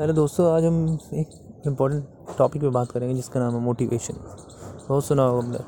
Hello 0.00 0.12
दोस्तों, 0.12 0.52
आज 0.52 0.64
हम 0.64 0.98
एक 1.14 1.30
इम्पोर्टेंट 1.66 2.04
टॉपिक 2.38 2.62
पे 2.62 2.68
बात 2.68 2.90
करेंगे 2.90 3.14
जिसका 3.14 3.40
नाम 3.40 3.54
है 3.54 3.60
मोटिवेशन 3.60 4.14
बहुत 4.88 5.04
सुना 5.04 5.22
होगा 5.22 5.46
हमने। 5.46 5.58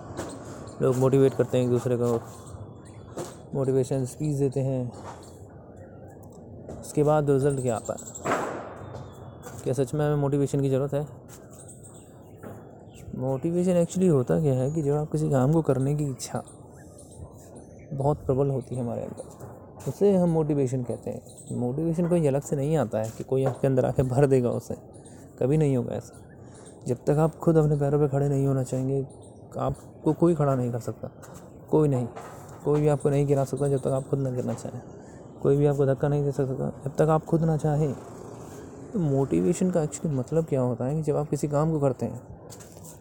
लोग 0.83 0.97
मोटिवेट 0.97 1.35
करते 1.35 1.59
हैं 1.59 1.65
एक 1.65 1.71
दूसरे 1.71 1.97
को। 1.97 2.21
मोटिवेशन 3.55 4.05
स्पीच 4.05 4.37
देते 4.37 4.61
हैं। 4.61 4.93
उसके 6.81 7.03
बाद 7.03 7.31
रिज़ल्ट 7.31 7.61
क्या 7.61 7.77
आता 7.77 7.93
है? 7.93 7.99
क्या 9.65 9.75
सच 9.75 9.95
में 9.95 10.07
हमें 10.07 10.17
मोटिवेशन 10.17 10.61
की 10.61 10.71
ज़रूरत 10.71 10.95
है? 10.95 11.07
मोटिवेशन 13.19 13.71
एक्चुअली 13.71 14.09
होता 14.09 14.41
क्या 14.41 14.55
है 14.55 14.71
कि 14.71 14.83
जब 14.83 14.95
आप 14.95 15.13
किसी 15.13 15.31
काम 15.31 15.53
को 15.53 15.63
करने 15.63 15.95
की 15.95 16.05
इच्छा, 16.05 16.43
बहुत 17.95 18.25
प्रबल 18.27 18.51
होती 18.51 18.75
है 18.75 18.83
हमारे 18.83 19.03
अंदर। 19.03 19.52
उसे 19.89 20.17
हम 20.17 20.29
मोटिवेशन 20.29 20.83
कहते 20.83 21.11
हैं। 21.11 21.23
मोटिवेशन 21.57 22.09
कोई 22.09 22.27
अलग 22.27 22.43
से 22.43 22.57
नहीं 22.57 22.77
आता 22.77 22.99
है 22.99 23.11
कि 23.19 23.25
कोई 23.25 23.45
आपके 23.45 23.67
अंदर 23.67 23.85
आके 23.85 24.03
भर 24.03 24.27
देगा 24.27 24.51
उसे। 24.51 24.75
कभी 25.41 25.57
नहीं 25.57 25.77
होगा 25.77 25.95
ऐसा। 25.95 26.15
जब 26.87 26.97
तक 26.97 27.11
आप 27.11 27.37
खुद 27.37 27.57
अपने 27.57 27.77
पैरों 27.77 28.01
पे 28.01 28.09
खड़े 28.09 28.29
नहीं 28.29 28.47
होना 28.47 28.63
चाहेंगे, 28.63 29.07
आपको 29.59 30.13
कोई 30.13 30.35
खड़ा 30.35 30.55
नहीं 30.55 30.73
कर 30.73 30.79
सकता। 30.79 31.11
कोई 31.71 31.89
नहीं। 31.89 32.09
कोई 32.65 32.81
भी 32.81 32.89
आपको 32.89 33.11
नहीं 33.11 33.27
गिरा 33.27 33.45
सकता 33.45 33.69
जब 33.69 33.81
तक 33.81 33.87
आप 33.87 34.09
खुद 34.09 34.19
ना 34.19 34.31
गिरना 34.31 34.55
चाहें। 34.55 34.83
कोई 35.43 35.57
भी 35.57 35.67
आपको 35.67 35.87
धक्का 35.87 36.09
नहीं 36.09 36.25
दे 36.25 36.33
सकता 36.33 36.83
जब 36.85 36.97
तक 36.97 37.03
आप 37.03 37.25
खुद 37.25 37.43
ना 37.43 37.57
चाहें। 37.57 37.95
तो 38.93 38.99
मोटिवेशन 38.99 39.71
का 39.71 39.83
एक्चुअली 39.83 40.17
मतलब 40.17 40.45
क्या 40.45 40.61
होता 40.61 40.85
है 40.85 40.95
कि 40.95 41.03
जब 41.03 41.17
आप 41.17 41.29
किसी 41.29 41.49
काम 41.49 41.73
को 41.73 41.81
करते 41.81 42.07
हैं, 42.07 42.21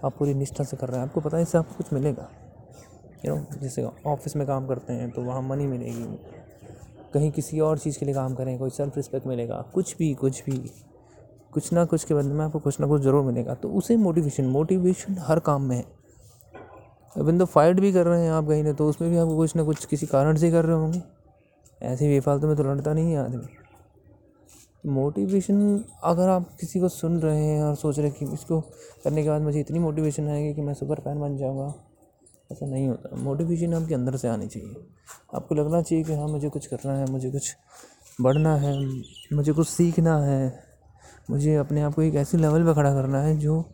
आप 0.06 0.14
पूरी 0.18 0.34
निष्ठा 0.34 0.64
से 0.64 0.78
कर 0.78 0.88
रहे 0.88 1.00
हैं, 1.00 1.08
आपको 1.08 1.22
पता 1.22 1.38
है 1.38 1.44
इससे 1.44 1.58
आपको 1.58 1.76
कुछ 1.76 1.94
मिलेगा। 1.94 2.30
यू 3.26 3.36
नो 3.36 3.46
जैसे 3.62 3.90
ऑफ़िस 4.06 4.36
में 4.36 4.48
काम 4.48 4.68
करते 4.68 4.94
हैं 4.94 5.12
तो 5.12 5.22
वहाँ 5.22 5.42
मनी 5.42 5.66
मिलेगी। 5.66 6.20
कहीं 7.14 7.32
किसी 7.32 7.60
और 7.60 7.78
चीज़ 7.78 8.00
के 8.00 8.06
लिए 8.06 8.16
काम 8.16 8.36
करें, 8.36 8.58
कोई 8.60 8.70
सेल्फ 8.70 8.98
रिस्पेक्ट 8.98 9.28
मिलेगा, 9.28 9.56
कुछ 9.74 9.96
भी 9.98 10.14
कुछ 10.14 10.44
भी, 10.46 10.58
कुछ 11.54 11.72
ना 11.74 11.86
कुछ 11.86 12.04
के 12.04 12.14
बदले 12.14 12.34
में 12.34 12.44
आपको 12.46 12.60
कुछ 12.60 12.80
ना 12.80 12.88
कुछ 12.88 13.02
ज़रूर 13.02 13.24
मिलेगा। 13.24 13.54
तो 13.54 13.70
उसे 13.70 13.96
मोटिवेशन 13.98 14.46
मोटिवेशन 14.48 15.18
हर 15.20 15.40
काम 15.40 15.62
में 15.62 15.76
है। 15.76 15.86
इवन 17.16 17.40
तो 17.40 17.46
फाइट 17.46 17.80
भी 17.80 17.92
कर 17.94 18.06
रहे 18.08 18.24
हैं 18.24 18.32
आप 18.32 18.48
कहीं 18.48 18.64
ना 18.64 18.74
तो 18.74 18.88
उसमें 18.90 19.10
भी 19.12 19.18
आपको 19.18 19.36
कुछ 19.38 19.56
ना 19.56 19.64
कुछ 19.64 19.86
किसी 19.86 20.06
कारण 20.08 20.36
से 20.36 20.52
कर 20.52 20.66
रहे 20.66 20.76
होंगे। 20.76 21.02
ऐसे 21.82 22.08
बेफालतू 22.08 22.48
में 22.48 22.56
तो 22.56 22.64
लड़ता 22.64 22.94
नहीं 22.94 23.12
है 23.12 23.18
आदमी। 23.20 23.48
मोटिवेशन 24.84 25.84
अगर 26.04 26.30
आप 26.30 26.48
किसी 26.60 26.80
को 26.80 26.90
सुन 26.90 27.20
रहे 27.20 27.44
हैं 27.44 27.64
और 27.64 27.76
सोच 27.76 27.98
रहे 28.00 28.08
हैं 28.08 28.16
कि 28.20 28.34
इसको 28.34 28.60
करने 29.04 29.24
के 29.24 29.30
बाद 29.30 29.42
मुझे 29.42 29.60
इतनी 29.60 29.80
मोटिवेशन 29.80 30.28
आएगी 30.30 30.54
कि 30.54 30.62
मैं 30.62 30.74
सुपर 30.74 31.00
फ़ैन 31.00 31.20
बन 31.20 31.38
जाऊँगा 31.38 31.74
ऐसा 32.52 32.66
नहीं 32.66 32.88
होता। 32.88 33.16
मोटिवेशन 33.16 33.74
आपके 33.74 33.94
अंदर 33.94 34.16
से 34.16 34.28
आनी 34.28 34.48
चाहिए। 34.48 34.76
आपको 35.36 35.56
लगना 35.56 35.82
चाहिए 35.82 36.04
कि 36.04 36.14
हाँ 36.14 36.28
मुझे 36.28 36.50
कुछ 36.50 36.68
करना 36.68 36.94
है, 36.94 37.12
मुझे 37.12 37.32
कुछ 37.32 37.56
बढ़ना 38.22 38.56
है, 38.56 39.02
मुझे 39.34 39.52
कुछ 39.54 39.68
सीखना 39.68 40.18
है। 40.26 40.64
मुझे 41.30 41.56
अपने 41.56 41.82
आप 41.82 41.94
को 41.94 42.02
एक 42.02 42.16
ऐसे 42.16 42.38
लेवल 42.38 42.66
पर 42.66 42.74
खड़ा 42.74 42.94
करना 42.94 43.22
है 43.22 43.38
जो 43.38 43.66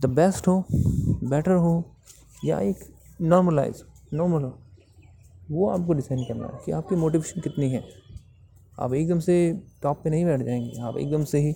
द 0.00 0.06
बेस्ट 0.06 0.48
हो 0.48 0.64
बेटर 1.24 1.52
हो, 1.52 1.84
या 2.44 2.60
एक 2.60 2.76
नॉर्मलाइज 3.20 3.84
नॉर्मल 4.14 4.42
हो। 4.42 4.58
वो 5.50 5.68
आपको 5.70 5.92
डिसाइड 5.92 6.28
करना 6.28 6.46
है 6.46 6.58
कि 6.66 6.72
आपकी 6.72 6.96
मोटिवेशन 6.96 7.40
कितनी 7.40 7.70
है। 7.70 7.84
आप 8.80 8.94
एकदम 8.94 9.20
से 9.20 9.62
टॉप 9.82 10.00
पे 10.04 10.10
नहीं 10.10 10.24
बैठ 10.24 10.42
जाएँगे। 10.42 10.80
आप 10.80 10.96
एकदम 10.96 11.24
से 11.24 11.38
ही 11.38 11.54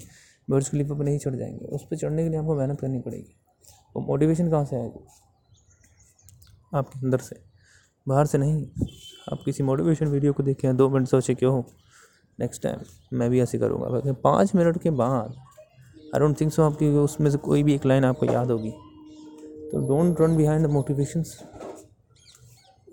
बर्ड्स 0.51 0.71
क्लिप 0.71 0.89
पर 0.89 1.05
नहीं 1.05 1.19
चढ़ 1.19 1.35
जाएँगे। 1.35 1.65
उस 1.65 1.83
पर 1.83 1.97
चढ़ने 1.97 2.25
के 2.25 2.31
लिए 2.31 2.39
आपको 2.39 2.55
मेहनत 2.55 2.81
करनी 2.81 3.01
पड़ेगी। 3.01 3.37
और 3.97 4.03
मोटिवेशन 4.03 4.51
कहाँ 4.51 4.65
से 4.65 4.77
आएगी? 4.77 5.05
आपके 6.77 6.99
अंदर 6.99 7.19
से, 7.19 7.37
बाहर 8.07 8.27
से 8.27 8.39
नहीं। 8.39 8.67
आप 9.33 9.43
किसी 9.45 9.63
मोटिवेशन 9.63 10.07
वीडियो 10.07 10.33
को 10.33 10.43
देखें, 10.43 10.77
दो 10.77 10.89
मिनट 10.89 11.09
सोचे 11.09 11.35
क्यों 11.35 11.53
हो? 11.53 11.65
नेक्स्ट 12.39 12.63
टाइम 12.63 12.79
मैं 13.13 13.31
भी 13.31 13.41
ऐसे 13.41 13.59
करूँगा। 13.59 14.13
पाँच 14.25 14.55
मिनट 14.55 14.83
के 14.83 14.91
बाद 14.93 15.35
आई 16.07 16.21
डोंट 16.21 16.41
थिंक 16.41 16.53
सो 16.53 16.63
आपकी 16.63 16.89
उसमें 16.99 17.31
से 17.31 17.39
कोई 17.39 17.63
भी 17.63 17.75
एक 17.75 17.87
लाइन 17.87 18.05
आपको 18.05 18.27
याद 18.27 18.51
होगी। 18.51 18.71
तो 19.71 19.79
don't 19.89 20.21
run 20.21 20.37
behind 20.37 20.67
the 20.67 20.71
motivations 20.71 21.39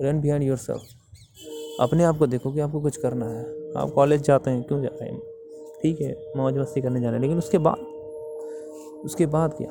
run 0.02 0.22
behind 0.22 0.44
yourself 0.58 1.82
अपने 1.82 2.04
आप 2.04 2.18
को 2.18 2.28
देखो 2.28 2.52
कि 2.54 2.60
आपको 2.60 2.82
कुछ 2.82 2.98
करना 2.98 3.26
है। 3.26 3.44
आप 3.78 3.92
कॉलेज 3.96 4.22
जाते 4.22 4.52
हैं, 4.52 4.64
क्यों 4.64 4.82
जा 4.82 4.90
रहे 4.92 5.10
हैं? 5.10 5.20
ठीक 5.82 6.02
है, 6.02 6.16
मौज 6.38 6.58
मस्ती 6.58 6.82
करने 6.82 7.02
जा 7.02 7.08
रहे 7.08 7.16
हैं, 7.16 7.22
लेकिन 7.22 7.38
उसके 7.38 7.58
बाद 7.58 7.92
उसके 9.06 9.26
बाद 9.28 9.54
क्या? 9.54 9.68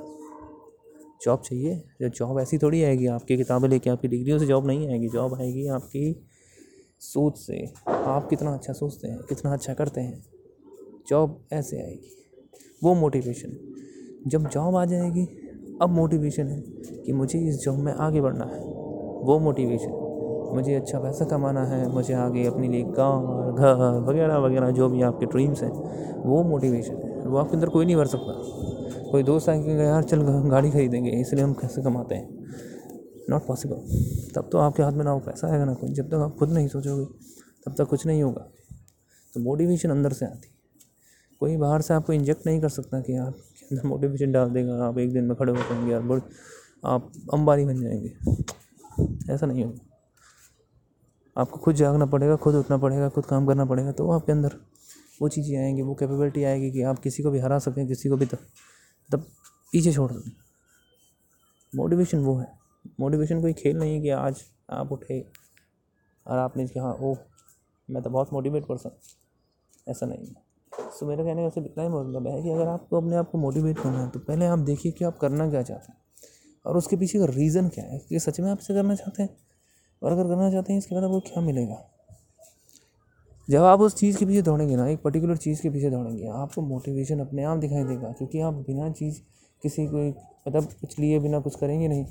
जॉब 1.23 1.41
चाहिए 1.41 2.09
जॉब 2.09 2.41
ऐसी 2.41 2.59
थोड़ी 2.59 2.83
आएगी 2.83 3.07
आपकी 3.07 3.37
किताबें 3.37 3.69
लेके, 3.69 3.91
आपकी 3.91 4.09
डिग्रियों 4.09 4.39
से 4.39 4.47
जॉब 4.47 4.67
नहीं 4.67 4.89
आएगी, 4.89 5.09
जॉब 5.09 5.35
आएगी 5.35 5.67
आपकी 5.69 6.15
सोच 7.03 7.39
से। 7.39 7.65
आप 7.89 8.29
कितना 8.31 8.55
अच्छा 8.55 8.73
सोचते 8.73 9.09
हैं, 9.09 9.19
कितना 9.29 9.53
अच्छा 9.53 9.75
करते 9.75 10.01
हैं, 10.01 10.23
जॉब 11.09 11.39
ऐसे 11.53 11.83
आएगी। 11.83 12.11
वो 12.85 12.95
मोटिवेशन 12.95 13.57
जब 14.27 14.49
जॉब 14.49 14.77
आ 14.77 14.85
जाएगी, 14.85 15.25
अब 15.83 15.91
मोटिवेशन 15.91 16.47
है 16.47 16.61
कि 17.05 17.13
मुझे 17.13 17.39
इस 17.39 17.59
जॉब 17.59 17.79
में 17.79 17.93
आगे 17.93 18.21
बढ़ना 18.21 18.45
है। 18.45 18.61
वो 19.25 19.39
मोटिवेशन 19.39 20.01
मुझे 20.55 20.75
अच्छा 20.75 20.99
पैसा 21.01 21.25
कमाना 21.25 21.65
है, 21.65 21.89
मुझे 21.93 22.15
आगे 22.15 22.45
अपने 22.47 22.69
लिए 22.69 22.83
कार, 22.91 23.53
घर, 23.53 24.01
वगैरह 24.09 24.39
वगैरह, 24.39 24.71
जो 24.71 24.89
भी 24.89 25.03
आपके 25.03 25.27
ड्रीम्स 25.27 25.63
हैं, 25.63 25.71
वो 26.23 26.43
मोटिवेशन 26.45 26.97
है। 26.97 27.12
वो 27.25 27.39
आपके 27.39 27.57
अंदर 27.57 27.69
कोई 27.69 27.87
नहीं 27.87 27.97
भर 27.97 28.07
सकता। 28.07 29.11
कोई 29.11 29.23
दोस्त 29.23 29.49
आके 29.49 29.77
यार, 29.77 30.03
चल 30.03 30.23
गाड़ी 30.51 30.71
खरीदेंगे, 30.71 31.11
इसलिए 31.11 31.45
हम 31.45 31.53
कैसे 31.53 31.83
कमाते 31.83 32.15
हैं। 32.15 32.29
नॉट 33.31 33.47
पॉसिबल 33.47 33.77
तब 34.35 34.49
तो 34.53 34.59
आपके 34.59 34.83
हाथ 34.83 34.93
में 34.93 35.05
ना 35.05 35.13
वो 35.15 35.21
पैसा 35.21 35.49
आएगा 35.49 35.65
ना 35.65 35.75
कोई। 35.75 35.93
जब 35.93 36.09
तक 36.09 36.15
आप 36.15 36.37
खुद 36.39 36.51
नहीं 36.51 36.69
सोचोगे, 36.69 37.05
तब 37.67 37.75
तक 37.79 37.89
कुछ 37.89 38.07
नहीं 38.07 38.23
होगा। 38.23 38.47
तो 39.35 39.41
मोटिवेशन 39.41 39.91
अंदर 39.91 40.13
से 40.13 40.27
आती 40.27 40.49
कोई 41.41 41.57
बाहर 41.57 41.81
से 41.81 41.95
आपको 41.95 42.13
इंजेक्ट 42.13 42.47
नहीं 42.47 42.61
कर 42.61 42.69
सकता 42.69 43.01
कि 43.01 43.17
आपके 43.17 43.67
अंदर 43.67 43.89
मोटिवेशन 43.89 44.33
डाल 44.33 44.51
देगा, 44.51 44.85
आप 44.85 44.99
एक 44.99 45.13
दिन 45.13 45.25
में 45.25 45.37
खड़े 45.37 45.53
हो 45.53 45.59
जाएँगे 45.59 45.93
यार 45.93 46.01
बहुत 46.01 46.29
आप 46.85 47.13
अंबानी 47.35 47.65
बन 47.65 47.81
जाएँगे। 47.81 49.33
ऐसा 49.33 49.47
नहीं 49.47 49.65
होगा। 49.65 49.89
आपको 51.37 51.59
खुद 51.59 51.75
जागना 51.75 52.07
पड़ेगा, 52.07 52.37
खुद 52.37 52.55
उठना 52.55 52.77
पड़ेगा, 52.77 53.09
खुद 53.09 53.27
काम 53.27 53.47
करना 53.47 53.65
पड़ेगा 53.65 53.93
तो 53.93 54.11
आपके 54.11 54.33
अंदर 54.33 54.57
वो 55.23 55.29
चीज़ें 55.29 55.57
आएँगी, 55.59 55.83
वो 55.83 55.95
कैपेबिलिटी 55.95 56.45
आएगी 56.45 56.71
कि 56.71 56.83
आप 56.83 56.99
किसी 56.99 57.23
को 57.23 57.31
भी 57.31 57.39
हरा 57.39 57.59
सकें 57.61 57.87
किसी 57.89 58.09
को 58.09 58.17
भी 58.17 58.27
तब 58.27 58.39
तब 59.11 59.27
पीछे 59.73 59.93
छोड़ 59.93 60.11
दें 60.13 60.31
मोटिवेशन 61.73 62.19
वो 62.19 62.37
है। 62.37 62.47
मोटिवेशन 63.01 63.41
कोई 63.43 63.53
खेल 63.53 63.77
नहीं 63.79 63.95
है 63.95 64.01
कि 64.03 64.09
आज 64.11 64.43
आप 64.71 64.93
उठे 64.93 65.21
और 66.27 66.39
आपने 66.39 66.67
कहा, 66.67 66.93
ओह, 66.93 67.17
मैं 67.89 68.03
तो 68.03 68.11
बहुत 68.11 68.33
मोटिवेट 68.33 68.65
पर्सन 68.67 68.91
ऐसा 69.87 70.07
नहीं 70.07 70.27
है। 70.27 70.91
सो 70.91 71.07
मेरा 71.07 71.25
कहने 71.25 71.43
का 71.43 71.49
सिर्फ़ 71.49 71.69
इतना 71.69 71.85
ही 71.85 71.89
मतलब 71.91 72.27
है 72.29 72.43
कि 72.43 72.51
अगर 72.51 72.69
आपको 72.69 72.97
अपने 72.97 73.17
आप 73.17 73.31
को 73.31 73.39
मोटिवेट 73.39 73.79
करना 73.79 74.03
है 74.03 74.09
तो 74.11 74.19
पहले 74.21 74.47
आप 74.47 74.59
देखिए 74.59 74.93
कि 74.93 75.05
आप 75.05 75.19
करना 75.19 75.49
क्या 75.51 75.63
चाहते 75.63 75.93
हैं 75.93 75.99
और 76.67 76.77
उसके 76.77 76.97
पीछे 76.97 77.19
का 77.19 77.25
रीज़न 77.25 77.69
क्या 77.69 77.85
है, 77.85 77.99
कि 77.99 78.19
सच 78.19 78.41
में 78.41 78.51
आप 78.51 78.59
इसे 78.61 78.75
करना 78.75 78.95
चाहते 78.95 79.23
हैं? 79.23 79.37
और 80.03 80.13
अगर 80.13 80.25
करना 80.25 80.51
चाहते 80.51 80.73
हैं, 80.73 80.79
इसके 80.79 80.95
बाद 80.95 81.05
आपको 81.05 81.21
क्या 81.21 81.43
मिलेगा? 81.43 81.77
जब 83.53 83.63
आप 83.63 83.81
उस 83.81 83.95
चीज़ 83.95 84.19
के 84.19 84.27
पीछे 84.27 84.43
दौड़ेंगे 84.43 84.77
ना, 84.77 84.87
एक 84.89 85.03
पर्टिकुलर 85.03 85.37
चीज़ 85.37 85.63
के 85.63 85.71
पीछे 85.71 85.91
दौड़ेंगे, 85.91 86.27
आपको 86.27 86.63
मोटिवेशन 86.63 87.21
अपने 87.21 87.45
आप 87.45 87.59
दिखाई 87.59 87.85
देगा, 87.85 88.13
क्योंकि 88.13 88.41
आप 88.41 88.55
बिना 88.55 88.91
चीज़, 88.91 89.21
किसी 89.63 89.87
को 89.87 90.07
मतलब 90.49 90.69
कुछ 90.81 90.99
लिए 90.99 91.19
बिना 91.19 91.41
कुछ 91.41 91.57
करेंगे 91.57 91.89
नहीं, 91.89 92.05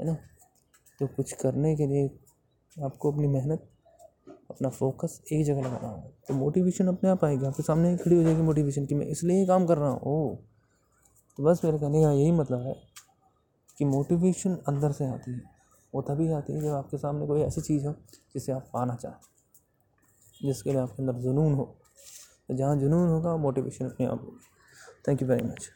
है 0.00 0.06
ना? 0.06 0.16
तो 1.00 1.06
कुछ 1.06 1.32
करने 1.32 1.74
के 1.76 1.86
लिए 1.86 2.10
आपको 2.76 3.12
अपनी 3.12 3.26
मेहनत, 3.26 3.68
अपना 4.50 4.68
फोकस 4.68 5.20
एक 5.32 5.44
जगह 5.46 5.60
लगाना 5.60 5.88
होगा। 5.88 6.10
तो 6.28 6.34
मोटिवेशन 6.34 6.88
अपने 6.88 7.10
आप 7.10 7.24
आएगी, 7.24 7.46
आपके 7.46 7.62
सामने 7.62 7.96
खड़ी 7.96 8.16
हो 8.16 8.22
जाएगी 8.22 8.42
मोटिवेशन 8.42 8.86
कि 8.86 8.94
मैं 8.94 9.06
इसलिए 9.06 9.38
ही 9.40 9.46
काम 9.46 9.66
कर 9.66 9.78
रहा 9.78 9.90
हूँ। 9.90 10.00
ओ 10.00 10.34
तो 11.38 11.44
बस 11.44 11.64
मेरे 11.64 11.78
कहने 11.78 12.02
का 12.02 12.10
यही 12.10 12.32
मतलब 12.32 12.66
है 12.66 12.74
कि 13.78 13.84
मोटिवेशन 13.84 14.56
अंदर 14.68 14.92
से 14.92 15.06
आती 15.06 15.32
है, 15.32 15.40
वो 15.92 16.02
तभी 16.02 16.30
आती 16.32 16.52
है 16.52 16.60
जब 16.60 16.74
आपके 16.74 16.98
सामने 16.98 17.26
कोई 17.26 17.40
ऐसी 17.40 17.60
चीज़ 17.60 17.86
हो 17.86 17.94
जिसे 18.34 18.52
आप 18.52 18.68
पाना 18.74 18.94
चाहें। 18.96 19.33
जिसके 20.44 20.70
लिए 20.70 20.80
आपके 20.80 21.02
अंदर 21.02 21.18
जुनून 21.18 21.54
हो। 21.54 21.64
तो 22.48 22.54
जहाँ 22.54 22.76
जुनून 22.76 23.08
होगा 23.08 23.36
मोटिवेशन 23.36 23.84
अपने 23.84 24.06
आप 24.06 24.20
होगी। 24.22 24.46
Thank 25.08 25.22
you 25.22 25.28
very 25.28 25.42
much 25.42 25.70